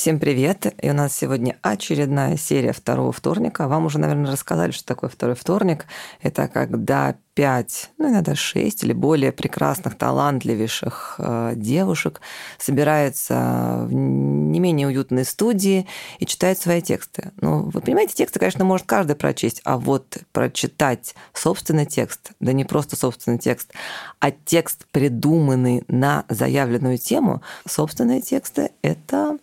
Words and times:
Всем 0.00 0.18
привет! 0.18 0.64
И 0.80 0.88
у 0.88 0.94
нас 0.94 1.14
сегодня 1.14 1.58
очередная 1.60 2.38
серия 2.38 2.72
второго 2.72 3.12
вторника. 3.12 3.68
Вам 3.68 3.84
уже, 3.84 3.98
наверное, 3.98 4.32
рассказали, 4.32 4.70
что 4.70 4.86
такое 4.86 5.10
второй 5.10 5.36
вторник. 5.36 5.84
Это 6.22 6.48
когда 6.48 7.16
пять, 7.34 7.90
ну 7.98 8.08
иногда 8.08 8.34
шесть 8.34 8.82
или 8.82 8.94
более 8.94 9.30
прекрасных, 9.30 9.98
талантливейших 9.98 11.16
э, 11.18 11.52
девушек 11.54 12.22
собираются 12.56 13.84
в 13.88 13.92
не 13.92 14.58
менее 14.58 14.86
уютной 14.86 15.26
студии 15.26 15.86
и 16.18 16.24
читают 16.24 16.58
свои 16.58 16.80
тексты. 16.80 17.32
Ну, 17.42 17.68
вы 17.68 17.82
понимаете, 17.82 18.14
тексты, 18.14 18.38
конечно, 18.38 18.64
может 18.64 18.86
каждый 18.86 19.16
прочесть, 19.16 19.60
а 19.64 19.76
вот 19.76 20.16
прочитать 20.32 21.14
собственный 21.34 21.84
текст, 21.84 22.32
да 22.40 22.54
не 22.54 22.64
просто 22.64 22.96
собственный 22.96 23.38
текст, 23.38 23.74
а 24.18 24.30
текст, 24.30 24.86
придуманный 24.92 25.84
на 25.88 26.24
заявленную 26.30 26.96
тему, 26.96 27.42
собственные 27.66 28.22
тексты— 28.22 28.70
это 28.82 29.36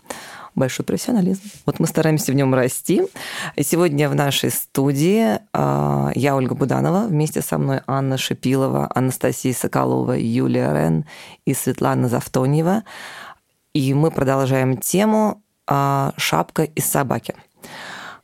большой 0.58 0.86
профессионализм. 0.86 1.42
Вот 1.66 1.80
мы 1.80 1.88
стараемся 1.88 2.32
в 2.32 2.36
нем 2.36 2.54
расти. 2.54 3.04
И 3.56 3.64
сегодня 3.64 4.10
в 4.10 4.16
нашей 4.16 4.50
студии 4.50 5.40
а, 5.54 6.12
я, 6.16 6.36
Ольга 6.36 6.56
Буданова, 6.56 7.08
вместе 7.08 7.42
со 7.42 7.58
мной 7.58 7.82
Анна 7.88 8.18
Шипилова, 8.18 8.90
Анастасия 8.94 9.54
Соколова, 9.54 10.14
Юлия 10.14 10.74
Рен 10.74 11.06
и 11.46 11.54
Светлана 11.54 12.10
Завтоньева. 12.10 12.84
И 13.74 13.94
мы 13.94 14.12
продолжаем 14.12 14.78
тему 14.78 15.42
а, 15.68 16.14
«Шапка 16.18 16.64
из 16.64 16.86
собаки». 16.86 17.36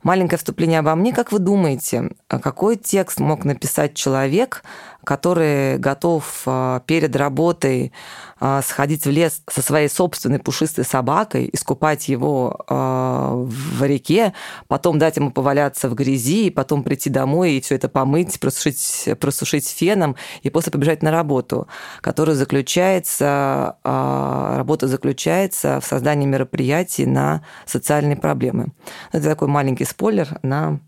Маленькое 0.02 0.36
вступление 0.36 0.80
обо 0.80 0.94
мне. 0.96 1.14
Как 1.14 1.32
вы 1.32 1.38
думаете, 1.38 2.10
какой 2.28 2.76
текст 2.76 3.20
мог 3.20 3.44
написать 3.46 3.94
человек, 3.94 4.62
который 5.04 5.78
готов 5.78 6.42
а, 6.46 6.80
перед 6.80 7.14
работой 7.14 7.92
а, 8.40 8.62
сходить 8.62 9.06
в 9.06 9.10
лес 9.10 9.42
со 9.48 9.62
своей 9.62 9.88
собственной 9.88 10.38
пушистой 10.38 10.84
собакой, 10.84 11.48
искупать 11.52 12.08
его 12.08 12.64
а, 12.68 13.34
в 13.34 13.84
реке, 13.84 14.34
потом 14.66 14.98
дать 14.98 15.16
ему 15.16 15.30
поваляться 15.30 15.88
в 15.88 15.94
грязи, 15.94 16.46
и 16.46 16.50
потом 16.50 16.82
прийти 16.82 17.10
домой 17.10 17.52
и 17.52 17.60
все 17.60 17.76
это 17.76 17.88
помыть, 17.88 18.40
просушить, 18.40 19.08
просушить 19.20 19.68
феном, 19.68 20.16
и 20.42 20.50
после 20.50 20.72
побежать 20.72 21.02
на 21.02 21.10
работу, 21.10 21.68
которая 22.00 22.34
заключается, 22.34 23.76
работа 23.84 24.88
заключается 24.88 25.80
в 25.80 25.84
создании 25.84 26.26
мероприятий 26.26 27.06
на 27.06 27.44
социальные 27.66 28.16
проблемы. 28.16 28.72
Это 29.12 29.24
такой 29.28 29.48
маленький 29.48 29.84
спойлер 29.84 30.38
на 30.42 30.80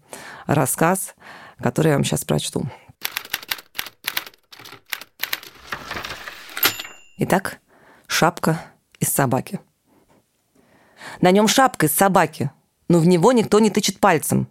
рассказ, 0.47 1.14
который 1.61 1.89
я 1.89 1.95
вам 1.95 2.05
сейчас 2.05 2.25
прочту. 2.25 2.67
Итак, 7.19 7.61
шапка 8.06 8.61
из 9.00 9.09
собаки. 9.09 9.61
На 11.23 11.31
нем 11.31 11.48
шапка 11.48 11.86
из 11.86 11.92
собаки, 11.92 12.50
но 12.89 12.98
в 12.98 13.06
него 13.06 13.33
никто 13.33 13.58
не 13.58 13.70
тычет 13.70 14.00
пальцем. 14.00 14.48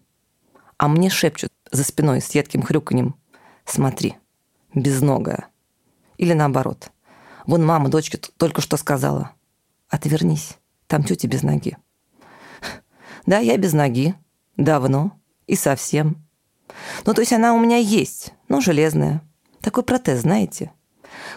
А 0.77 0.87
мне 0.87 1.11
шепчут 1.11 1.51
за 1.71 1.83
спиной 1.83 2.21
с 2.21 2.31
едким 2.31 2.63
хрюканьем. 2.63 3.15
Смотри, 3.65 4.15
безногая. 4.73 5.47
Или 6.17 6.33
наоборот. 6.33 6.89
Вон 7.45 7.63
мама 7.63 7.89
дочке 7.89 8.17
только 8.17 8.61
что 8.61 8.77
сказала. 8.77 9.31
Отвернись, 9.87 10.57
там 10.87 11.03
тетя 11.03 11.27
без 11.27 11.43
ноги. 11.43 11.77
Да, 13.27 13.37
я 13.37 13.57
без 13.57 13.73
ноги. 13.73 14.15
Давно. 14.57 15.11
И 15.45 15.55
совсем. 15.55 16.27
Ну, 17.05 17.13
то 17.13 17.21
есть 17.21 17.33
она 17.33 17.53
у 17.53 17.59
меня 17.59 17.77
есть, 17.77 18.33
но 18.47 18.59
железная. 18.59 19.21
Такой 19.61 19.83
протез, 19.83 20.21
знаете. 20.21 20.71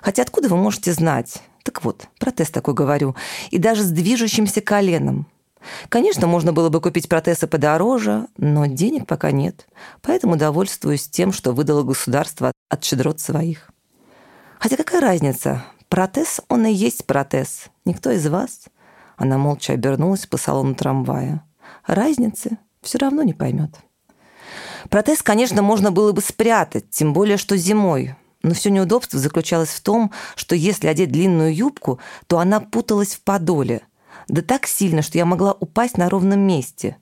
Хотя 0.03 0.23
откуда 0.23 0.49
вы 0.49 0.57
можете 0.57 0.93
знать? 0.93 1.43
Так 1.63 1.85
вот, 1.85 2.09
протез 2.19 2.51
такой 2.51 2.75
говорю. 2.75 3.15
И 3.51 3.59
даже 3.59 3.83
с 3.83 3.91
движущимся 3.91 4.61
коленом. 4.61 5.27
Конечно, 5.89 6.27
можно 6.27 6.53
было 6.53 6.69
бы 6.69 6.81
купить 6.81 7.09
протезы 7.09 7.47
подороже, 7.47 8.29
но 8.37 8.67
денег 8.67 9.07
пока 9.07 9.33
нет. 9.33 9.67
Поэтому 10.03 10.37
довольствуюсь 10.37 11.08
тем, 11.08 11.33
что 11.33 11.53
выдало 11.53 11.83
государство 11.83 12.53
от 12.69 12.85
щедрот 12.85 13.20
своих. 13.20 13.70
Хотя 14.58 14.77
какая 14.77 15.01
разница? 15.01 15.64
Протез, 15.89 16.41
он 16.48 16.67
и 16.67 16.73
есть 16.73 17.07
протез. 17.07 17.67
Никто 17.85 18.11
из 18.11 18.27
вас... 18.27 18.64
Она 19.20 19.37
молча 19.37 19.73
обернулась 19.73 20.27
по 20.27 20.37
салону 20.37 20.77
трамвая. 20.77 21.45
Разницы 21.85 22.57
все 22.83 22.98
равно 22.98 23.25
не 23.25 23.35
поймет. 23.35 23.75
Протез, 24.91 25.23
конечно, 25.23 25.61
можно 25.61 25.91
было 25.91 26.13
бы 26.13 26.20
спрятать, 26.20 26.91
тем 26.91 27.13
более, 27.13 27.37
что 27.37 27.57
зимой. 27.57 28.14
Но 28.43 28.55
все 28.55 28.71
неудобство 28.71 29.19
заключалось 29.19 29.71
в 29.71 29.81
том, 29.81 30.13
что 30.37 30.55
если 30.55 30.87
одеть 30.87 31.11
длинную 31.11 31.55
юбку, 31.55 31.99
то 32.27 32.39
она 32.39 32.61
путалась 32.61 33.15
в 33.15 33.23
подоле. 33.23 33.83
Да 34.29 34.43
так 34.43 34.67
сильно, 34.67 35.03
что 35.03 35.19
я 35.19 35.25
могла 35.25 35.53
упасть 35.53 35.99
на 35.99 36.09
ровном 36.09 36.41
месте. 36.41 36.97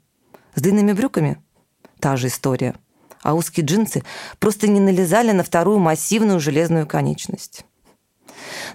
С 0.55 0.63
длинными 0.63 0.93
брюками– 0.93 1.43
та 2.01 2.17
же 2.17 2.29
история. 2.29 2.75
А 3.23 3.35
узкие 3.35 3.67
джинсы 3.67 4.03
просто 4.39 4.69
не 4.69 4.81
налезали 4.81 5.33
на 5.33 5.43
вторую 5.43 5.79
массивную 5.79 6.41
железную 6.41 6.87
конечность. 6.87 7.67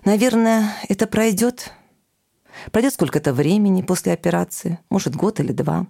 Наверное, 0.05 0.75
это 0.89 1.07
пройдет. 1.07 1.71
Пройдет 2.71 2.93
сколько-то 2.93 3.33
времени 3.33 3.81
после 3.81 4.13
операции, 4.13 4.77
может, 4.89 5.15
год 5.15 5.39
или 5.39 5.51
два. 5.51 5.87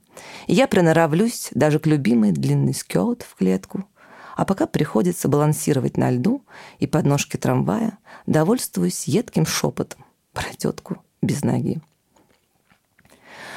И 0.48 0.54
я 0.54 0.68
приноровлюсь 0.68 1.50
даже 1.52 1.80
к 1.80 1.88
любимой 1.88 2.32
длинный 2.32 2.74
скёт 2.74 3.24
в 3.24 3.36
клетку– 3.36 3.86
а 4.36 4.46
пока 4.46 4.68
приходится 4.68 5.28
балансировать 5.28 5.98
на 5.98 6.12
льду 6.12 6.44
и 6.80 6.88
подножке 6.88 7.38
трамвая, 7.38 7.98
довольствуюсь 8.26 9.06
едким 9.06 9.46
шепотом 9.46 10.06
про 10.34 10.46
тетку 10.56 11.04
без 11.22 11.44
ноги. 11.44 11.82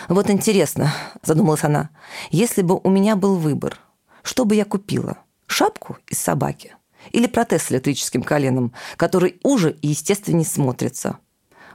«Вот 0.09 0.29
интересно»,— 0.29 0.93
задумалась 1.23 1.65
она,— 1.65 1.91
«если 2.31 2.63
бы 2.63 2.79
у 2.83 2.91
меня 2.91 3.17
был 3.17 3.37
выбор, 3.37 3.79
что 4.23 4.45
бы 4.45 4.55
я 4.55 4.65
купила? 4.65 5.19
Шапку 5.47 5.99
из 6.09 6.19
собаки 6.19 6.75
или 7.11 7.27
протез 7.27 7.65
с 7.65 7.73
электрическим 7.73 8.23
коленом, 8.23 8.73
который 8.97 9.39
уже 9.43 9.73
и 9.73 9.89
естественнее 9.89 10.47
смотрится? 10.47 11.19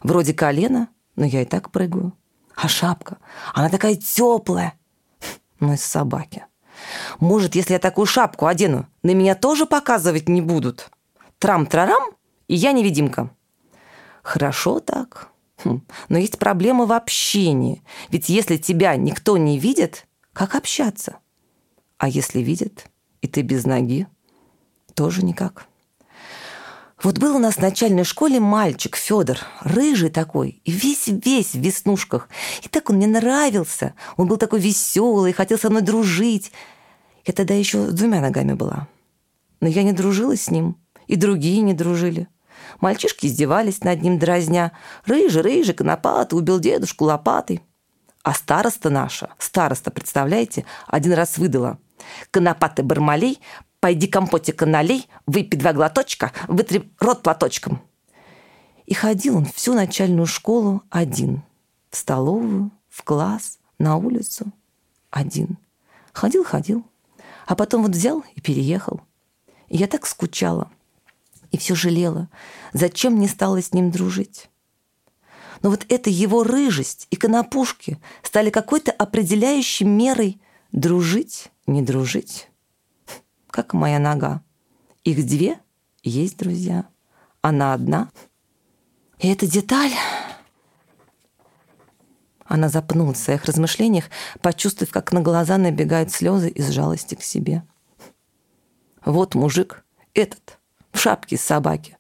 Вроде 0.04 0.34
колена, 0.34 0.90
но 1.16 1.26
я 1.26 1.42
и 1.42 1.46
так 1.46 1.72
прыгаю. 1.72 2.14
А 2.56 2.68
шапка, 2.68 3.18
она 3.54 3.70
такая 3.70 3.96
теплая, 3.96 4.74
ну 5.60 5.74
из 5.74 5.84
собаки. 5.84 6.46
Может, 7.20 7.56
если 7.56 7.74
я 7.74 7.80
такую 7.80 8.06
шапку 8.06 8.46
одену, 8.46 8.88
на 9.04 9.14
меня 9.14 9.36
тоже 9.36 9.66
показывать 9.66 10.30
не 10.30 10.42
будут? 10.42 10.90
Трам-трарам, 11.40 12.04
и 12.48 12.56
я 12.56 12.72
невидимка. 12.72 13.30
Хорошо 14.24 14.80
так. 14.80 15.30
Хм. 15.64 15.82
Но 16.08 16.18
есть 16.18 16.40
проблема 16.40 16.86
в 16.86 16.92
общении. 16.92 17.84
Ведь 18.10 18.30
если 18.30 18.58
тебя 18.58 18.96
никто 18.96 19.38
не 19.38 19.60
видит, 19.60 20.08
как 20.34 20.56
общаться? 20.56 21.18
А 21.98 22.08
если 22.08 22.40
видит, 22.40 22.86
и 23.22 23.28
ты 23.28 23.42
без 23.42 23.66
ноги, 23.66 24.08
тоже 24.94 25.24
никак. 25.24 25.68
Вот 27.02 27.18
был 27.18 27.38
у 27.38 27.40
нас 27.40 27.56
в 27.56 27.62
начальной 27.62 28.04
школе 28.04 28.42
мальчик 28.42 28.98
Федор, 28.98 29.38
рыжий 29.62 30.10
такой, 30.10 30.62
и 30.66 30.72
весь-весь 30.72 31.54
в 31.54 31.60
веснушках. 31.60 32.28
И 32.62 32.68
так 32.68 32.90
он 32.90 32.98
мне 32.98 33.08
нравился. 33.08 33.94
Он 34.18 34.28
был 34.28 34.36
такой 34.36 34.60
веселый, 34.60 35.32
хотел 35.32 35.58
со 35.58 35.70
мной 35.70 35.82
дружить. 35.82 36.52
Я 37.30 37.34
тогда 37.34 37.54
еще 37.54 37.92
с 37.92 37.94
двумя 37.94 38.22
ногами 38.22 38.54
была. 38.54 38.88
Но 39.62 39.68
я 39.68 39.84
не 39.84 39.94
дружила 39.94 40.36
с 40.36 40.50
ним, 40.50 40.78
и 41.06 41.16
другие 41.16 41.62
не 41.62 41.76
дружили. 41.76 42.28
Мальчишки 42.82 43.28
издевались 43.28 43.84
над 43.84 44.02
ним, 44.02 44.18
дразня. 44.18 44.72
«Рыжий, 45.06 45.44
рыжий, 45.44 45.76
конопатый, 45.76 46.40
убил 46.40 46.60
дедушку 46.60 47.06
лопатой». 47.06 47.62
А 48.24 48.34
староста 48.34 48.90
наша, 48.90 49.30
староста, 49.38 49.92
представляете, 49.92 50.66
один 50.88 51.14
раз 51.14 51.38
выдала. 51.38 51.78
«Конопатый 52.32 52.84
бармалей, 52.84 53.40
пойди 53.80 54.08
компотика 54.08 54.66
налей, 54.66 55.08
выпей 55.28 55.60
два 55.60 55.74
глоточка, 55.74 56.32
вытри 56.48 56.92
рот 57.00 57.22
платочком». 57.22 57.80
И 58.88 58.96
ходил 58.96 59.38
он 59.38 59.46
всю 59.46 59.76
начальную 59.76 60.26
школу 60.26 60.82
один. 60.90 61.44
В 61.92 61.98
столовую, 61.98 62.72
в 62.90 63.04
класс, 63.04 63.60
на 63.78 63.98
улицу. 63.98 64.52
Один. 65.12 65.60
Ходил-ходил. 66.12 66.90
А 67.50 67.56
потом 67.56 67.82
вот 67.82 67.94
взял 67.94 68.24
и 68.36 68.42
переехал. 68.42 69.02
И 69.70 69.78
я 69.78 69.88
так 69.88 70.06
скучала. 70.06 70.70
И 71.50 71.58
все 71.58 71.74
жалела. 71.74 72.30
Зачем 72.74 73.20
не 73.20 73.28
стала 73.28 73.60
с 73.60 73.74
ним 73.74 73.90
дружить? 73.90 74.52
Но 75.64 75.72
вот 75.72 75.84
эта 75.90 76.12
его 76.12 76.44
рыжесть 76.44 77.08
и 77.10 77.16
конопушки 77.16 78.00
стали 78.22 78.52
какой-то 78.52 78.92
определяющей 78.92 79.84
мерой 79.84 80.40
дружить, 80.72 81.50
не 81.66 81.82
дружить. 81.82 82.52
Как 83.50 83.74
моя 83.74 83.98
нога. 83.98 84.44
Их 85.04 85.26
две 85.26 85.60
есть 86.04 86.38
друзья. 86.38 86.88
Она 87.42 87.74
одна. 87.74 88.12
И 89.18 89.28
эта 89.28 89.48
деталь 89.48 89.94
она 92.50 92.68
запнулась 92.68 93.20
в 93.20 93.24
своих 93.24 93.46
размышлениях, 93.46 94.06
почувствовав, 94.42 94.92
как 94.92 95.14
на 95.14 95.22
глаза 95.22 95.58
набегают 95.58 96.12
слезы 96.12 96.50
из 96.50 96.70
жалости 96.70 97.14
к 97.14 97.22
себе. 97.22 97.64
Вот 99.06 99.36
мужик, 99.36 99.86
этот, 100.16 100.58
в 100.92 101.00
шапке 101.00 101.38
с 101.38 101.42
собаки. 101.42 101.98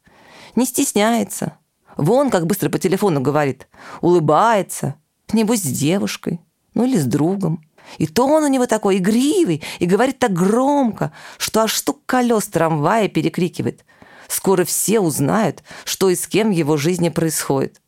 Не 0.55 0.65
стесняется. 0.65 1.53
Вон 1.97 2.31
как 2.31 2.47
быстро 2.47 2.69
по 2.69 2.79
телефону 2.79 3.21
говорит. 3.21 3.67
Улыбается. 4.01 4.95
Небось, 5.31 5.61
с 5.61 5.71
девушкой. 5.71 6.41
ну 6.73 6.83
или 6.83 6.97
с 6.97 7.05
другом. 7.05 7.63
И 7.99 8.07
то 8.07 8.25
он 8.25 8.43
у 8.43 8.47
него 8.47 8.65
такой 8.65 8.97
игривый 8.97 9.63
и 9.77 9.85
говорит 9.85 10.17
так 10.17 10.33
громко, 10.33 11.11
что 11.37 11.61
аж 11.61 11.75
стук 11.75 12.05
колес 12.07 12.47
трамвая 12.47 13.07
перекрикивает. 13.07 13.85
Скоро 14.27 14.65
все 14.65 14.99
узнают, 14.99 15.63
что 15.85 16.09
и 16.09 16.15
с 16.15 16.27
кем 16.27 16.49
в 16.49 16.53
его 16.53 16.75
жизни 16.75 17.09
происходит. 17.09 17.81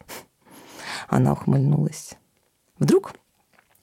Она 1.08 1.34
ухмыльнулась. 1.34 2.16
Вдруг 2.82 3.14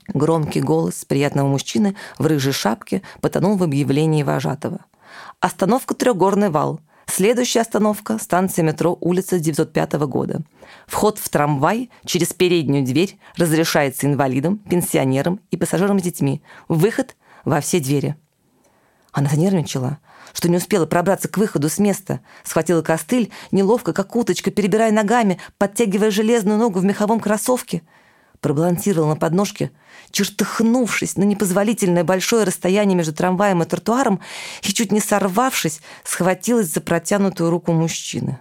громкий 0.09 0.61
голос 0.61 1.05
приятного 1.05 1.47
мужчины 1.47 1.95
в 2.19 2.27
рыжей 2.27 2.53
шапке 2.53 3.03
потонул 3.21 3.57
в 3.57 3.63
объявлении 3.63 4.25
вожатого. 4.25 4.85
Остановка 5.39 5.95
«Трехгорный 5.95 6.51
вал». 6.51 6.81
Следующая 7.07 7.61
остановка– 7.61 8.19
станция 8.21 8.65
метро 8.65 8.99
улица 9.01 9.39
905 9.39 9.93
года. 10.09 10.43
Вход 10.89 11.19
в 11.19 11.29
трамвай 11.29 11.91
через 12.05 12.35
переднюю 12.35 12.85
дверь 12.85 13.19
разрешается 13.37 14.07
инвалидам, 14.07 14.59
пенсионерам 14.59 15.41
и 15.53 15.57
пассажирам 15.57 16.01
с 16.01 16.03
детьми. 16.03 16.43
Выход 16.67 17.17
во 17.45 17.61
все 17.61 17.79
двери. 17.79 18.17
Она 19.13 19.31
занервничала, 19.31 19.99
что 20.33 20.51
не 20.51 20.57
успела 20.57 20.87
пробраться 20.87 21.29
к 21.29 21.39
выходу 21.39 21.69
с 21.69 21.79
места. 21.79 22.21
Схватила 22.43 22.83
костыль, 22.83 23.31
неловко, 23.53 23.93
как 23.93 24.17
уточка, 24.17 24.51
перебирая 24.51 24.91
ногами, 24.91 25.39
подтягивая 25.57 26.11
железную 26.11 26.59
ногу 26.59 26.81
в 26.81 26.85
меховом 26.85 27.21
кроссовке– 27.21 27.83
пробалансировала 28.41 29.11
на 29.11 29.17
подножке, 29.17 29.71
чертыхнувшись 30.11 31.17
на 31.17 31.25
непозволительное 31.25 32.05
большое 32.05 32.45
расстояние 32.45 32.97
между 32.97 33.13
трамваем 33.13 33.63
и 33.63 33.67
тротуаром 33.67 34.21
и, 34.63 34.73
чуть 34.73 34.93
не 34.93 35.01
сорвавшись, 35.01 35.81
схватилась 36.05 36.73
за 36.73 36.81
протянутую 36.81 37.51
руку 37.51 37.73
мужчины. 37.73 38.39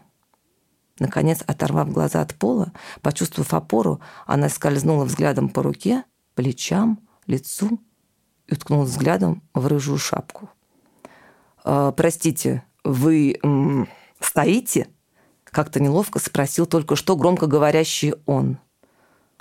Наконец, 1.00 1.44
оторвав 1.46 1.92
глаза 1.92 2.22
от 2.22 2.34
пола, 2.36 2.72
почувствовав 3.02 3.54
опору, 3.54 4.02
она 4.26 4.50
скользнула 4.50 5.06
взглядом 5.06 5.50
по 5.50 5.62
руке, 5.62 6.04
плечам, 6.34 7.00
лицу 7.28 7.80
и 8.48 8.54
уткнулась 8.54 8.90
взглядом 8.90 9.44
в 9.54 9.68
рыжую 9.68 10.00
шапку. 10.00 10.50
«Э, 11.64 11.92
«Простите, 11.96 12.64
вы 12.84 13.38
м, 13.44 13.88
стоите?» 14.20 14.88
Как-то 15.44 15.80
неловко 15.80 16.20
спросил 16.20 16.66
только 16.66 16.96
что 16.96 17.16
громко 17.16 17.48
говорящий 17.48 18.14
он– 18.26 18.60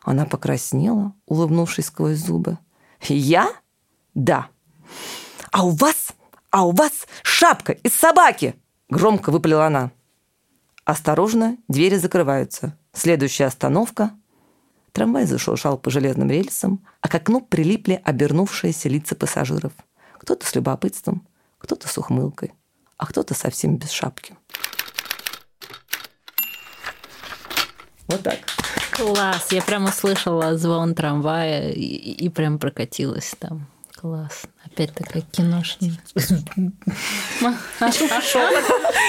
она 0.06 0.24
покраснела, 0.24 1.12
улыбнувшись 1.26 1.86
сквозь 1.86 2.18
зубы. 2.18 2.58
«Я? 3.02 3.52
Да. 4.14 4.48
А 5.50 5.66
у 5.66 5.70
вас? 5.70 6.12
А 6.50 6.64
у 6.64 6.70
вас 6.70 7.06
шапка 7.24 7.72
из 7.72 7.92
собаки!» 7.92 8.54
Громко 8.88 9.30
выпалила 9.30 9.66
она. 9.66 9.90
Осторожно, 10.84 11.58
двери 11.66 11.96
закрываются. 11.96 12.78
Следующая 12.92 13.46
остановка. 13.46 14.12
Трамвай 14.92 15.26
зашуршал 15.26 15.76
по 15.76 15.90
железным 15.90 16.30
рельсам, 16.30 16.86
а 17.00 17.08
к 17.08 17.14
окну 17.16 17.40
прилипли 17.40 18.00
обернувшиеся 18.04 18.88
лица 18.88 19.16
пассажиров. 19.16 19.72
Кто-то 20.18 20.46
с 20.46 20.54
любопытством, 20.54 21.26
кто-то 21.58 21.88
с 21.88 21.98
ухмылкой, 21.98 22.54
а 22.96 23.06
кто-то 23.06 23.34
совсем 23.34 23.76
без 23.76 23.90
шапки. 23.90 24.36
Вот 28.06 28.22
так. 28.22 28.38
Класс, 28.96 29.48
я 29.52 29.62
прямо 29.62 29.92
слышала 29.92 30.56
звон 30.56 30.94
трамвая 30.94 31.70
и, 31.70 31.80
и 31.80 32.28
прям 32.28 32.58
прокатилась 32.58 33.34
там. 33.38 33.66
Класс. 33.94 34.42
Опять 34.64 34.94
такая 34.94 35.22
киношная. 35.22 35.92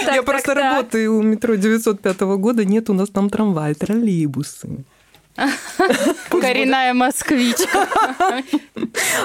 Я 0.06 0.24
просто 0.24 0.54
работаю 0.54 1.18
у 1.18 1.22
метро 1.22 1.56
905 1.56 2.20
года, 2.22 2.66
нет 2.66 2.90
у 2.90 2.94
нас 2.94 3.10
там 3.10 3.30
трамвай, 3.30 3.76
троллейбусы. 3.76 4.86
Коренная 6.30 6.94
москвичка. 6.94 7.88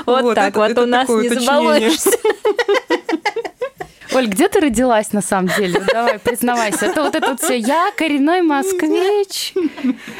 Вот 0.06 0.34
так 0.34 0.56
вот 0.56 0.78
у 0.78 0.86
нас 0.86 1.08
не 1.08 1.28
забалуешься. 1.28 2.10
Оль, 4.14 4.26
где 4.26 4.48
ты 4.48 4.60
родилась 4.60 5.12
на 5.12 5.22
самом 5.22 5.48
деле? 5.56 5.80
Давай, 5.92 6.18
признавайся. 6.18 6.86
Это 6.86 7.02
вот 7.02 7.14
это 7.14 7.28
вот 7.28 7.40
все. 7.40 7.56
Я 7.56 7.92
коренной 7.96 8.42
москвич. 8.42 9.54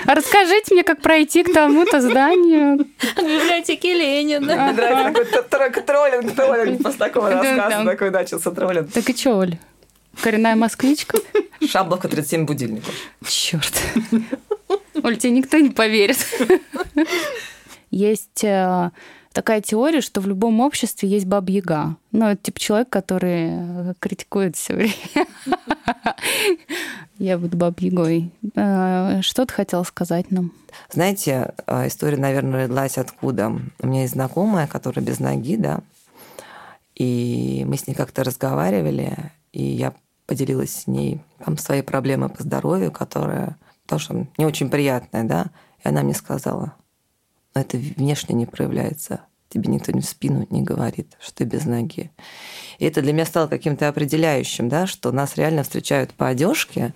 Расскажите 0.06 0.74
мне, 0.74 0.82
как 0.82 1.00
пройти 1.02 1.42
к 1.42 1.52
тому-то 1.52 2.00
зданию. 2.00 2.78
В 2.78 3.20
библиотеке 3.20 3.94
Ленина. 3.94 4.72
Мне 4.72 4.72
нравится 4.72 5.42
такой 5.42 5.82
троллинг, 5.82 6.34
троллинг 6.34 6.82
после 6.82 6.98
такого 6.98 7.30
рассказа, 7.30 7.84
такой 7.84 8.10
начался 8.10 8.50
троллинг. 8.50 8.92
Так 8.92 9.08
и 9.08 9.16
что, 9.16 9.38
Оль? 9.38 9.58
Коренная 10.20 10.56
москвичка? 10.56 11.18
Шабловка 11.66 12.08
37 12.08 12.44
будильников. 12.44 12.94
Черт. 13.26 13.72
Оль, 15.02 15.16
тебе 15.16 15.32
никто 15.32 15.58
не 15.58 15.70
поверит. 15.70 16.18
Есть 17.90 18.44
э, 18.44 18.90
такая 19.32 19.61
теория, 19.61 20.00
что 20.00 20.20
в 20.20 20.26
любом 20.26 20.61
обществе 20.61 21.08
есть 21.08 21.26
баба-яга. 21.26 21.96
Ну, 22.12 22.26
это 22.26 22.43
типа 22.43 22.61
человек, 22.61 22.88
который 22.88 23.49
э, 23.50 23.94
критикует 23.99 24.56
все 24.56 24.75
время. 24.75 24.94
Я 27.19 27.38
буду 27.38 27.56
баб-ягой. 27.56 28.31
Э, 28.55 29.20
что 29.23 29.46
ты 29.46 29.52
хотела 29.52 29.82
сказать 29.84 30.31
нам? 30.31 30.52
Знаете, 30.90 31.55
э, 31.67 31.88
история, 31.88 32.17
наверное, 32.17 32.64
родилась 32.64 32.99
откуда? 32.99 33.52
У 33.81 33.87
меня 33.87 34.02
есть 34.02 34.14
знакомая, 34.14 34.67
которая 34.67 35.05
без 35.05 35.19
ноги, 35.19 35.56
да, 35.56 35.81
и 36.94 37.64
мы 37.67 37.76
с 37.76 37.87
ней 37.87 37.94
как-то 37.94 38.23
разговаривали, 38.25 39.32
и 39.52 39.62
я 39.62 39.94
поделилась 40.26 40.75
с 40.75 40.87
ней 40.87 41.20
там 41.44 41.58
своей 41.58 41.82
проблемой 41.82 42.28
по 42.28 42.43
здоровью, 42.43 42.93
которая 42.93 43.56
тоже 43.87 44.28
не 44.38 44.46
очень 44.46 44.70
приятная, 44.70 45.25
да, 45.25 45.46
и 45.82 45.88
она 45.88 46.02
мне 46.02 46.14
сказала, 46.14 46.75
это 47.54 47.76
внешне 47.76 48.34
не 48.34 48.46
проявляется. 48.46 49.20
Тебе 49.49 49.70
никто 49.70 49.93
не 49.93 50.00
в 50.00 50.06
спину 50.06 50.46
не 50.49 50.62
говорит, 50.62 51.14
что 51.20 51.37
ты 51.37 51.44
без 51.44 51.66
ноги. 51.66 52.10
И 52.78 52.87
это 52.87 53.02
для 53.02 53.12
меня 53.12 53.26
стало 53.26 53.49
каким-то 53.49 53.88
определяющим, 53.88 54.70
да, 54.70 54.87
что 54.87 55.12
нас 55.12 55.37
реально 55.37 55.62
встречают 55.62 56.14
по 56.14 56.28
одежке, 56.28 56.94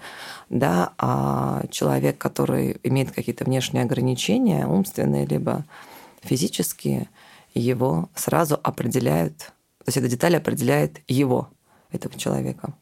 да, 0.48 0.94
а 0.96 1.64
человек, 1.70 2.16
который 2.16 2.78
имеет 2.82 3.12
какие-то 3.12 3.44
внешние 3.44 3.84
ограничения, 3.84 4.66
умственные 4.66 5.26
либо 5.26 5.66
физические, 6.22 7.10
его 7.52 8.08
сразу 8.14 8.58
определяют, 8.62 9.38
то 9.38 9.88
есть 9.88 9.98
эта 9.98 10.08
деталь 10.08 10.36
определяет 10.36 11.00
его, 11.08 11.50
этого 11.92 12.18
человека. 12.18 12.74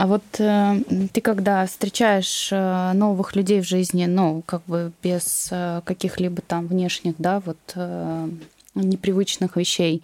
А 0.00 0.06
вот 0.06 0.22
э, 0.38 0.80
ты 1.12 1.20
когда 1.20 1.66
встречаешь 1.66 2.48
э, 2.50 2.92
новых 2.94 3.36
людей 3.36 3.60
в 3.60 3.68
жизни, 3.68 4.06
ну, 4.06 4.42
как 4.46 4.62
бы 4.64 4.92
без 5.02 5.48
э, 5.50 5.82
каких-либо 5.84 6.40
там 6.40 6.68
внешних, 6.68 7.16
да, 7.18 7.40
вот 7.40 7.58
э, 7.74 8.28
непривычных 8.74 9.56
вещей, 9.56 10.02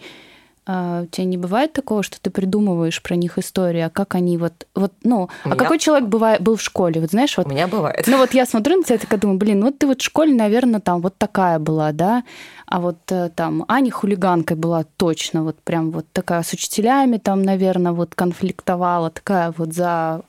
у 0.69 1.07
тебя 1.07 1.25
не 1.25 1.37
бывает 1.37 1.73
такого, 1.73 2.03
что 2.03 2.21
ты 2.21 2.31
придумываешь 2.31 3.01
про 3.01 3.15
них 3.15 3.39
историю, 3.39 3.87
а 3.87 3.91
как 3.91 4.17
они 4.17 4.37
вот, 4.37 4.67
вот 4.75 4.93
ну, 5.05 5.23
у 5.23 5.29
а 5.45 5.49
меня... 5.49 5.57
какой 5.57 5.79
человек 5.79 6.09
бывает, 6.09 6.41
был 6.41 6.57
в 6.57 6.63
школе, 6.63 7.01
вот 7.01 7.11
знаешь, 7.11 7.37
вот. 7.37 7.47
У 7.47 7.51
меня 7.51 7.69
бывает. 7.69 8.05
Ну 8.09 8.19
вот 8.19 8.35
я 8.35 8.47
смотрю 8.47 8.79
на 8.79 8.83
тебя, 8.83 8.99
такая 8.99 9.21
думаю, 9.21 9.39
блин, 9.39 9.61
ну 9.61 9.67
вот 9.67 9.79
ты 9.79 9.87
вот 9.87 10.01
в 10.01 10.05
школе, 10.05 10.35
наверное, 10.35 10.81
там 10.81 11.01
вот 11.03 11.17
такая 11.17 11.61
была, 11.61 11.93
да, 11.93 12.25
а 12.67 12.81
вот 12.81 12.99
э, 13.11 13.31
там 13.35 13.65
Аня 13.69 13.93
хулиганкой 13.93 14.57
была 14.57 14.85
точно, 14.97 15.45
вот 15.45 15.57
прям 15.61 15.93
вот 15.93 16.07
такая 16.13 16.43
с 16.43 16.53
учителями 16.53 17.19
там, 17.19 17.43
наверное, 17.43 17.93
вот 17.93 18.17
конфликтовала, 18.17 19.11
такая 19.11 19.55
вот 19.57 19.73
за 19.73 20.23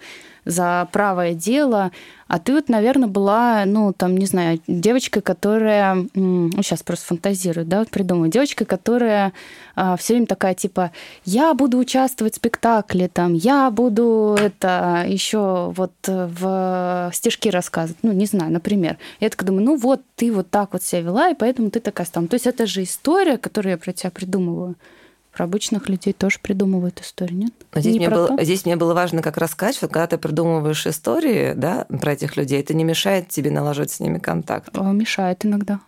за 0.47 0.87
правое 0.91 1.33
дело, 1.33 1.91
а 2.27 2.39
ты 2.39 2.53
вот, 2.53 2.67
наверное, 2.67 3.07
была, 3.07 3.63
ну, 3.65 3.93
там, 3.93 4.17
не 4.17 4.25
знаю, 4.25 4.59
девочкой, 4.67 5.21
которая, 5.21 6.05
ну, 6.13 6.51
сейчас 6.61 6.83
просто 6.83 7.05
фантазирую, 7.05 7.65
да, 7.65 7.79
вот 7.79 7.89
придумаю, 7.89 8.29
девочка, 8.29 8.65
которая 8.65 9.31
а, 9.75 9.95
все 9.95 10.13
время 10.13 10.27
такая, 10.27 10.53
типа, 10.53 10.91
я 11.23 11.53
буду 11.53 11.77
участвовать 11.77 12.33
в 12.33 12.37
спектакле, 12.37 13.07
там, 13.07 13.33
я 13.33 13.71
буду 13.71 14.37
это 14.39 15.05
еще 15.07 15.71
вот 15.75 15.93
в 16.05 17.11
стишки 17.13 17.47
рассказывать, 17.49 17.97
ну, 18.03 18.11
не 18.11 18.25
знаю, 18.25 18.51
например. 18.51 18.97
Я 19.19 19.29
так 19.29 19.43
думаю, 19.43 19.63
ну, 19.63 19.77
вот 19.77 20.01
ты 20.15 20.31
вот 20.31 20.49
так 20.49 20.73
вот 20.73 20.83
себя 20.83 21.01
вела, 21.01 21.29
и 21.29 21.35
поэтому 21.35 21.69
ты 21.69 21.79
такая 21.79 22.05
стала. 22.05 22.27
То 22.27 22.35
есть 22.35 22.47
это 22.47 22.65
же 22.65 22.83
история, 22.83 23.37
которую 23.37 23.71
я 23.71 23.77
про 23.77 23.93
тебя 23.93 24.11
придумываю. 24.11 24.75
Про 25.37 25.43
обычных 25.43 25.87
людей 25.87 26.13
тоже 26.13 26.39
придумывают 26.41 26.99
историю, 26.99 27.37
нет? 27.37 27.53
Но 27.71 27.79
здесь, 27.79 27.95
мне 27.95 28.09
было, 28.09 28.43
здесь 28.43 28.65
мне 28.65 28.75
было 28.75 28.95
важно 28.95 29.21
как 29.21 29.37
раз 29.37 29.51
сказать, 29.51 29.75
что 29.75 29.87
когда 29.87 30.07
ты 30.07 30.17
придумываешь 30.17 30.87
истории 30.87 31.53
да, 31.55 31.85
про 32.01 32.13
этих 32.13 32.37
людей, 32.37 32.59
это 32.59 32.73
не 32.73 32.83
мешает 32.83 33.29
тебе 33.29 33.51
наложить 33.51 33.91
с 33.91 33.99
ними 33.99 34.17
контакт. 34.17 34.75
О, 34.75 34.91
мешает 34.93 35.45
иногда. 35.45 35.79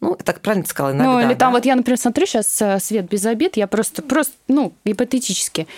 Ну, 0.00 0.16
так 0.16 0.40
правильно 0.40 0.64
ты 0.64 0.70
сказала, 0.70 0.90
иногда. 0.90 1.12
Ну, 1.12 1.20
или 1.20 1.34
да? 1.34 1.34
там 1.36 1.52
вот 1.52 1.64
я, 1.64 1.76
например, 1.76 2.00
смотрю 2.00 2.26
сейчас 2.26 2.60
э, 2.60 2.80
«Свет 2.80 3.08
без 3.08 3.24
обид», 3.26 3.56
я 3.56 3.68
просто, 3.68 4.02
просто, 4.02 4.32
ну, 4.48 4.72
гипотетически. 4.84 5.68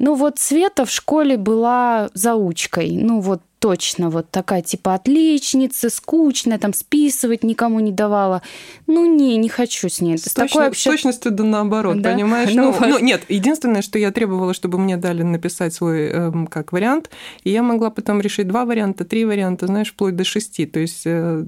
Ну, 0.00 0.16
вот 0.16 0.40
Света 0.40 0.84
в 0.84 0.90
школе 0.90 1.36
была 1.36 2.10
заучкой. 2.12 2.90
Ну, 2.96 3.20
вот 3.20 3.40
точно 3.64 4.10
вот 4.10 4.30
такая 4.30 4.60
типа 4.60 4.92
отличница, 4.92 5.88
скучная, 5.88 6.58
там 6.58 6.74
списывать 6.74 7.42
никому 7.42 7.80
не 7.80 7.92
давала. 7.92 8.42
Ну 8.86 9.06
не, 9.06 9.38
не 9.38 9.48
хочу 9.48 9.88
с 9.88 10.02
ней. 10.02 10.18
С, 10.18 10.24
точно, 10.24 10.46
такой 10.46 10.64
вообще... 10.66 10.90
с 10.90 10.92
точностью 10.92 11.32
да 11.32 11.44
наоборот, 11.44 12.02
да? 12.02 12.12
понимаешь? 12.12 12.50
Ну, 12.52 12.76
ну, 12.78 12.88
ну 12.88 12.98
нет, 12.98 13.22
единственное, 13.30 13.80
что 13.80 13.98
я 13.98 14.10
требовала, 14.10 14.52
чтобы 14.52 14.78
мне 14.78 14.98
дали 14.98 15.22
написать 15.22 15.72
свой 15.72 16.10
э, 16.12 16.32
как 16.50 16.72
вариант, 16.72 17.08
и 17.42 17.52
я 17.52 17.62
могла 17.62 17.88
потом 17.88 18.20
решить 18.20 18.48
два 18.48 18.66
варианта, 18.66 19.06
три 19.06 19.24
варианта, 19.24 19.66
знаешь, 19.66 19.92
вплоть 19.92 20.14
до 20.14 20.24
шести. 20.24 20.66
То 20.66 20.80
есть 20.80 21.06
э, 21.06 21.42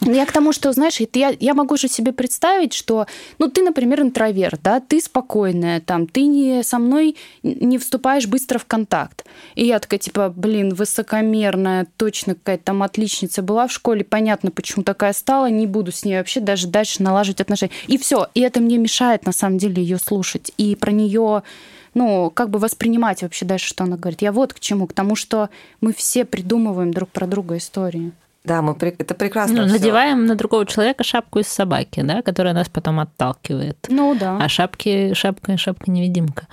Ну, 0.00 0.12
я 0.12 0.26
к 0.26 0.32
тому, 0.32 0.52
что, 0.52 0.72
знаешь, 0.72 0.98
я, 1.14 1.34
я 1.38 1.54
могу 1.54 1.76
же 1.76 1.88
себе 1.88 2.12
представить, 2.12 2.72
что, 2.72 3.06
ну, 3.38 3.48
ты, 3.48 3.62
например, 3.62 4.00
интроверт, 4.00 4.60
да, 4.62 4.80
ты 4.80 5.00
спокойная, 5.00 5.80
там, 5.80 6.06
ты 6.06 6.22
не 6.22 6.62
со 6.62 6.78
мной 6.78 7.16
не 7.42 7.78
вступаешь 7.78 8.26
быстро 8.26 8.58
в 8.58 8.64
контакт. 8.64 9.24
И 9.54 9.66
я 9.66 9.78
такая, 9.78 10.00
типа, 10.00 10.32
блин, 10.34 10.74
высокомерная, 11.18 11.86
точно 11.96 12.34
какая-то 12.34 12.64
там 12.64 12.82
отличница 12.82 13.42
была 13.42 13.66
в 13.66 13.72
школе, 13.72 14.04
понятно, 14.04 14.50
почему 14.50 14.84
такая 14.84 15.12
стала, 15.12 15.50
не 15.50 15.66
буду 15.66 15.92
с 15.92 16.04
ней 16.04 16.18
вообще 16.18 16.40
даже 16.40 16.68
дальше 16.68 17.02
налаживать 17.02 17.40
отношения. 17.40 17.72
И 17.86 17.98
все. 17.98 18.28
И 18.34 18.40
это 18.40 18.60
мне 18.60 18.78
мешает, 18.78 19.26
на 19.26 19.32
самом 19.32 19.58
деле, 19.58 19.82
ее 19.82 19.98
слушать. 19.98 20.52
И 20.58 20.76
про 20.76 20.90
нее 20.90 21.42
ну, 21.94 22.30
как 22.30 22.50
бы 22.50 22.58
воспринимать 22.58 23.22
вообще 23.22 23.44
дальше, 23.44 23.68
что 23.68 23.84
она 23.84 23.96
говорит. 23.96 24.22
Я 24.22 24.32
вот 24.32 24.52
к 24.52 24.60
чему, 24.60 24.86
к 24.86 24.92
тому, 24.92 25.16
что 25.16 25.48
мы 25.80 25.92
все 25.92 26.24
придумываем 26.24 26.92
друг 26.92 27.08
про 27.08 27.26
друга 27.26 27.56
истории. 27.56 28.12
Да, 28.44 28.62
мы 28.62 28.76
это 28.80 29.14
прекрасно. 29.14 29.66
Ну, 29.66 29.72
надеваем 29.72 30.26
на 30.26 30.34
другого 30.34 30.64
человека 30.64 31.02
шапку 31.04 31.40
из 31.40 31.48
собаки, 31.48 32.02
да, 32.02 32.22
которая 32.22 32.54
нас 32.54 32.68
потом 32.68 33.00
отталкивает. 33.00 33.86
Ну 33.88 34.16
да. 34.18 34.38
А 34.40 34.48
шапки, 34.48 35.12
шапка, 35.14 35.56
шапка 35.56 35.90
невидимка. 35.90 36.46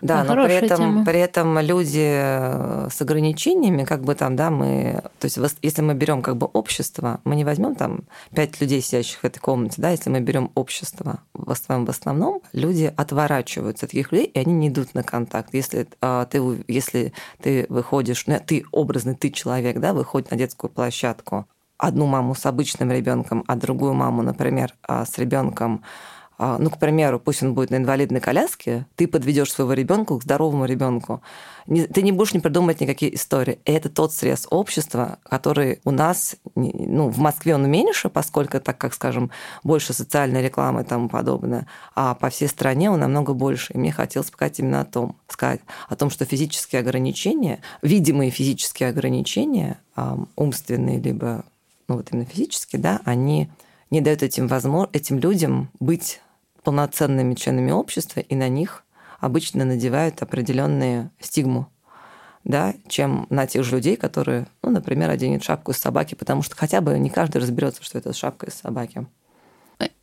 Да, 0.00 0.24
ну, 0.24 0.34
но 0.34 0.44
при 0.44 0.54
этом, 0.54 1.04
при 1.04 1.20
этом 1.20 1.58
люди 1.58 2.08
э, 2.10 2.88
с 2.90 3.00
ограничениями, 3.02 3.84
как 3.84 4.02
бы 4.02 4.14
там, 4.14 4.36
да, 4.36 4.50
мы, 4.50 5.02
то 5.18 5.26
есть 5.26 5.38
если 5.62 5.82
мы 5.82 5.94
берем 5.94 6.22
как 6.22 6.36
бы 6.36 6.46
общество, 6.46 7.20
мы 7.24 7.36
не 7.36 7.44
возьмем 7.44 7.74
там 7.74 8.04
пять 8.34 8.60
людей, 8.60 8.80
сидящих 8.80 9.18
в 9.18 9.24
этой 9.24 9.40
комнате, 9.40 9.76
да, 9.78 9.90
если 9.90 10.10
мы 10.10 10.20
берем 10.20 10.50
общество, 10.54 11.20
в 11.34 11.50
основном, 11.50 11.86
в 11.86 11.90
основном 11.90 12.42
люди 12.52 12.92
отворачиваются 12.96 13.86
от 13.86 13.90
таких 13.90 14.12
людей, 14.12 14.26
и 14.26 14.38
они 14.38 14.52
не 14.54 14.68
идут 14.68 14.94
на 14.94 15.02
контакт. 15.02 15.52
Если 15.52 15.86
а, 16.00 16.24
ты, 16.26 16.40
если 16.68 17.12
ты 17.42 17.66
выходишь, 17.68 18.26
ну, 18.26 18.40
ты 18.44 18.64
образный, 18.72 19.14
ты 19.14 19.30
человек, 19.30 19.78
да, 19.78 19.92
выходит 19.92 20.30
на 20.30 20.36
детскую 20.36 20.70
площадку, 20.70 21.46
одну 21.76 22.06
маму 22.06 22.34
с 22.34 22.46
обычным 22.46 22.90
ребенком, 22.92 23.44
а 23.46 23.56
другую 23.56 23.94
маму, 23.94 24.22
например, 24.22 24.74
а, 24.82 25.04
с 25.04 25.18
ребенком 25.18 25.82
ну, 26.40 26.70
к 26.70 26.78
примеру, 26.78 27.20
пусть 27.20 27.42
он 27.42 27.52
будет 27.52 27.70
на 27.70 27.76
инвалидной 27.76 28.20
коляске, 28.20 28.86
ты 28.96 29.06
подведешь 29.06 29.52
своего 29.52 29.74
ребенка 29.74 30.18
к 30.18 30.22
здоровому 30.22 30.64
ребенку. 30.64 31.20
Ты 31.66 32.00
не 32.00 32.12
будешь 32.12 32.32
не 32.32 32.40
придумывать 32.40 32.80
никакие 32.80 33.14
истории. 33.14 33.60
Это 33.66 33.90
тот 33.90 34.14
срез 34.14 34.46
общества, 34.50 35.18
который 35.22 35.80
у 35.84 35.90
нас, 35.90 36.36
ну, 36.54 37.10
в 37.10 37.18
Москве 37.18 37.54
он 37.54 37.70
меньше, 37.70 38.08
поскольку, 38.08 38.58
так 38.58 38.78
как, 38.78 38.94
скажем, 38.94 39.30
больше 39.62 39.92
социальной 39.92 40.42
рекламы 40.42 40.80
и 40.80 40.84
тому 40.84 41.10
подобное, 41.10 41.66
а 41.94 42.14
по 42.14 42.30
всей 42.30 42.48
стране 42.48 42.90
он 42.90 43.00
намного 43.00 43.34
больше. 43.34 43.74
И 43.74 43.78
мне 43.78 43.92
хотелось 43.92 44.28
сказать 44.28 44.58
именно 44.60 44.80
о 44.80 44.86
том, 44.86 45.16
сказать 45.28 45.60
о 45.88 45.96
том, 45.96 46.08
что 46.08 46.24
физические 46.24 46.80
ограничения, 46.80 47.60
видимые 47.82 48.30
физические 48.30 48.88
ограничения, 48.88 49.78
умственные 50.36 50.98
либо 51.00 51.44
ну, 51.86 51.96
вот 51.96 52.08
именно 52.12 52.24
физические, 52.24 52.80
да, 52.80 53.00
они 53.04 53.50
не 53.90 54.00
дают 54.00 54.22
этим, 54.22 54.46
возможно, 54.46 54.88
этим 54.92 55.18
людям 55.18 55.68
быть 55.80 56.20
полноценными 56.62 57.34
членами 57.34 57.70
общества, 57.70 58.20
и 58.20 58.34
на 58.34 58.48
них 58.48 58.84
обычно 59.18 59.64
надевают 59.64 60.22
определенные 60.22 61.10
стигму, 61.20 61.68
да, 62.44 62.74
чем 62.88 63.26
на 63.30 63.46
тех 63.46 63.64
же 63.64 63.76
людей, 63.76 63.96
которые, 63.96 64.46
ну, 64.62 64.70
например, 64.70 65.10
оденет 65.10 65.44
шапку 65.44 65.72
из 65.72 65.78
собаки, 65.78 66.14
потому 66.14 66.42
что 66.42 66.56
хотя 66.56 66.80
бы 66.80 66.98
не 66.98 67.10
каждый 67.10 67.38
разберется, 67.38 67.82
что 67.82 67.98
это 67.98 68.12
шапка 68.12 68.46
из 68.46 68.54
собаки. 68.54 69.06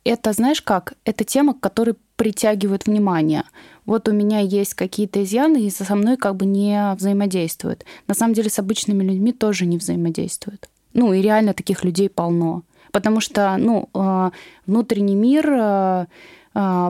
Это, 0.04 0.32
знаешь 0.32 0.62
как, 0.62 0.94
это 1.04 1.24
тема, 1.24 1.54
которая 1.54 1.94
притягивает 2.16 2.86
внимание. 2.86 3.44
Вот 3.86 4.08
у 4.08 4.12
меня 4.12 4.40
есть 4.40 4.74
какие-то 4.74 5.22
изъяны, 5.22 5.62
и 5.62 5.70
со 5.70 5.94
мной 5.94 6.16
как 6.16 6.36
бы 6.36 6.46
не 6.46 6.94
взаимодействуют. 6.96 7.84
На 8.08 8.14
самом 8.14 8.34
деле 8.34 8.50
с 8.50 8.58
обычными 8.58 9.04
людьми 9.04 9.32
тоже 9.32 9.66
не 9.66 9.78
взаимодействуют. 9.78 10.68
Ну, 10.94 11.12
и 11.12 11.22
реально 11.22 11.54
таких 11.54 11.84
людей 11.84 12.08
полно. 12.08 12.62
Потому 12.90 13.20
что, 13.20 13.56
ну, 13.58 13.88
а, 13.92 14.32
внутренний 14.66 15.14
мир 15.14 15.48
а, 15.50 16.06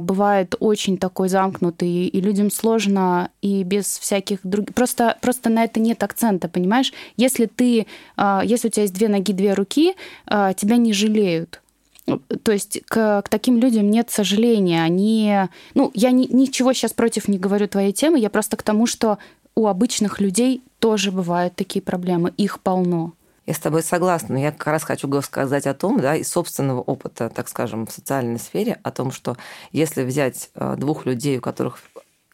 бывает 0.00 0.54
очень 0.60 0.96
такой 0.96 1.28
замкнутый, 1.28 2.06
и 2.06 2.20
людям 2.20 2.50
сложно 2.50 3.30
и 3.42 3.62
без 3.64 3.98
всяких 3.98 4.38
других... 4.42 4.74
Просто, 4.74 5.18
просто 5.20 5.50
на 5.50 5.64
это 5.64 5.78
нет 5.78 6.02
акцента, 6.02 6.48
понимаешь? 6.48 6.92
Если 7.16 7.46
ты, 7.46 7.86
а, 8.16 8.42
если 8.44 8.68
у 8.68 8.70
тебя 8.70 8.82
есть 8.82 8.94
две 8.94 9.08
ноги, 9.08 9.32
две 9.32 9.52
руки, 9.52 9.94
а, 10.26 10.54
тебя 10.54 10.76
не 10.76 10.92
жалеют. 10.92 11.60
То 12.42 12.52
есть 12.52 12.80
к, 12.86 13.22
к 13.22 13.28
таким 13.28 13.58
людям 13.58 13.90
нет 13.90 14.10
сожаления. 14.10 14.82
Они, 14.82 15.34
ну, 15.74 15.90
я 15.94 16.10
ни, 16.12 16.26
ничего 16.32 16.72
сейчас 16.72 16.94
против 16.94 17.28
не 17.28 17.38
говорю 17.38 17.68
твоей 17.68 17.92
темы, 17.92 18.18
я 18.18 18.30
просто 18.30 18.56
к 18.56 18.62
тому, 18.62 18.86
что 18.86 19.18
у 19.54 19.66
обычных 19.66 20.20
людей 20.20 20.62
тоже 20.78 21.12
бывают 21.12 21.54
такие 21.56 21.82
проблемы, 21.82 22.32
их 22.36 22.60
полно. 22.60 23.12
Я 23.48 23.54
с 23.54 23.58
тобой 23.60 23.82
согласна, 23.82 24.34
но 24.34 24.40
я 24.40 24.52
как 24.52 24.66
раз 24.66 24.82
хочу 24.82 25.08
сказать 25.22 25.66
о 25.66 25.72
том, 25.72 25.98
да, 26.00 26.14
из 26.14 26.28
собственного 26.28 26.82
опыта, 26.82 27.30
так 27.30 27.48
скажем, 27.48 27.86
в 27.86 27.90
социальной 27.90 28.38
сфере, 28.38 28.78
о 28.82 28.90
том, 28.90 29.10
что 29.10 29.38
если 29.72 30.02
взять 30.02 30.50
э, 30.54 30.76
двух 30.76 31.06
людей, 31.06 31.38
у 31.38 31.40
которых 31.40 31.78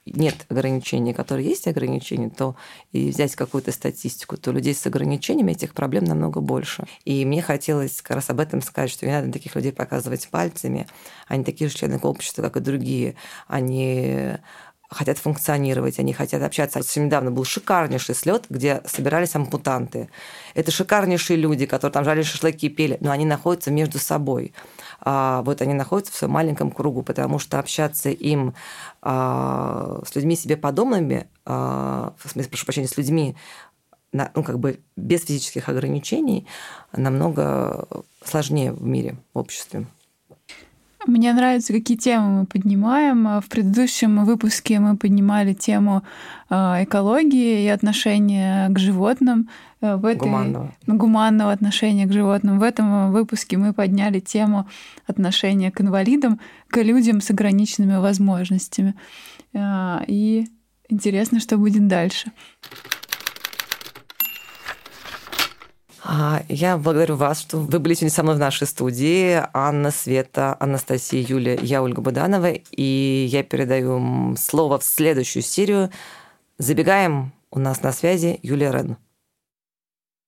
нет 0.06 0.44
ограничений, 0.48 1.14
которые 1.14 1.48
есть 1.48 1.68
ограничения, 1.68 2.30
то 2.30 2.56
и 2.90 3.10
взять 3.10 3.36
какую-то 3.36 3.70
статистику, 3.70 4.36
то 4.36 4.50
людей 4.50 4.74
с 4.74 4.84
ограничениями 4.86 5.52
этих 5.52 5.72
проблем 5.72 6.02
намного 6.02 6.40
больше. 6.40 6.84
И 7.04 7.24
мне 7.24 7.42
хотелось 7.42 8.02
как 8.02 8.16
раз 8.16 8.30
об 8.30 8.40
этом 8.40 8.60
сказать, 8.60 8.90
что 8.90 9.06
не 9.06 9.12
надо 9.12 9.32
таких 9.32 9.54
людей 9.54 9.72
показывать 9.72 10.28
пальцами. 10.28 10.88
Они 11.28 11.44
такие 11.44 11.70
же 11.70 11.76
члены 11.76 11.98
общества, 12.02 12.42
как 12.42 12.56
и 12.56 12.60
другие. 12.60 13.14
Они 13.46 14.36
хотят 14.90 15.18
функционировать, 15.18 15.98
они 15.98 16.12
хотят 16.12 16.42
общаться. 16.42 16.82
Совсем 16.82 17.06
недавно 17.06 17.30
был 17.30 17.44
шикарнейший 17.44 18.14
слет, 18.14 18.46
где 18.48 18.82
собирались 18.86 19.34
ампутанты. 19.34 20.08
Это 20.54 20.70
шикарнейшие 20.70 21.36
люди, 21.36 21.66
которые 21.66 21.92
там 21.92 22.04
жали 22.04 22.22
шашлыки 22.22 22.66
и 22.66 22.68
пели, 22.68 22.98
но 23.00 23.10
они 23.10 23.24
находятся 23.24 23.70
между 23.70 23.98
собой. 23.98 24.52
А, 25.00 25.42
вот 25.42 25.62
они 25.62 25.74
находятся 25.74 26.12
в 26.12 26.16
своем 26.16 26.32
маленьком 26.32 26.70
кругу, 26.70 27.02
потому 27.02 27.38
что 27.38 27.58
общаться 27.58 28.10
им 28.10 28.54
а, 29.02 30.00
с 30.06 30.14
людьми 30.14 30.36
себе 30.36 30.56
подобными, 30.56 31.28
а, 31.44 32.14
в 32.18 32.30
смысле, 32.30 32.50
прошу 32.50 32.64
прощения, 32.66 32.88
с 32.88 32.96
людьми, 32.96 33.36
ну, 34.12 34.44
как 34.44 34.60
бы 34.60 34.78
без 34.96 35.24
физических 35.24 35.68
ограничений, 35.68 36.46
намного 36.92 37.88
сложнее 38.24 38.72
в 38.72 38.84
мире, 38.84 39.16
в 39.32 39.38
обществе. 39.38 39.86
Мне 41.06 41.34
нравится, 41.34 41.72
какие 41.72 41.98
темы 41.98 42.40
мы 42.40 42.46
поднимаем. 42.46 43.40
В 43.40 43.48
предыдущем 43.48 44.24
выпуске 44.24 44.80
мы 44.80 44.96
поднимали 44.96 45.52
тему 45.52 46.02
а, 46.48 46.82
экологии 46.82 47.64
и 47.64 47.68
отношения 47.68 48.68
к 48.70 48.78
животным. 48.78 49.50
Э, 49.82 49.96
в 49.96 50.06
этой... 50.06 50.20
Гуманного. 50.20 50.72
Гуманного 50.86 51.52
отношения 51.52 52.06
к 52.06 52.12
животным. 52.12 52.58
В 52.58 52.62
этом 52.62 53.12
выпуске 53.12 53.58
мы 53.58 53.74
подняли 53.74 54.20
тему 54.20 54.66
отношения 55.06 55.70
к 55.70 55.80
инвалидам, 55.82 56.40
к 56.68 56.82
людям 56.82 57.20
с 57.20 57.30
ограниченными 57.30 57.96
возможностями. 57.96 58.94
А, 59.54 60.02
и 60.06 60.46
интересно, 60.88 61.38
что 61.38 61.58
будет 61.58 61.86
дальше. 61.86 62.32
А, 65.93 65.93
я 66.48 66.76
благодарю 66.76 67.16
вас, 67.16 67.40
что 67.40 67.58
вы 67.58 67.78
были 67.78 67.94
сегодня 67.94 68.14
со 68.14 68.22
мной 68.22 68.34
в 68.34 68.38
нашей 68.38 68.66
студии. 68.66 69.42
Анна, 69.52 69.90
Света, 69.90 70.56
Анастасия, 70.60 71.24
Юлия, 71.26 71.58
я 71.62 71.82
Ольга 71.82 72.00
Буданова. 72.00 72.52
И 72.70 73.26
я 73.30 73.42
передаю 73.42 74.36
слово 74.36 74.78
в 74.78 74.84
следующую 74.84 75.42
серию. 75.42 75.90
Забегаем. 76.58 77.32
У 77.50 77.58
нас 77.58 77.82
на 77.82 77.92
связи 77.92 78.38
Юлия 78.42 78.70
Рен. 78.72 78.96